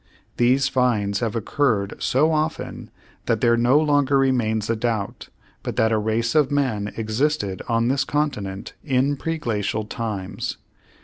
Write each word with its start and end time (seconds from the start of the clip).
These 0.37 0.67
finds 0.67 1.19
have 1.19 1.35
occurred 1.35 1.93
so 1.99 2.31
often 2.31 2.89
that 3.27 3.39
there 3.39 3.55
no 3.55 3.77
longer 3.79 4.17
remains 4.17 4.67
a 4.67 4.75
doubt 4.75 5.29
but 5.61 5.75
that 5.75 5.91
a 5.91 5.99
race 5.99 6.33
of 6.33 6.49
men 6.49 6.91
existed 6.97 7.61
on 7.69 7.87
this 7.87 8.03
continent 8.03 8.73
in 8.83 9.15
preglacial 9.15 9.87
times. 9.87 10.57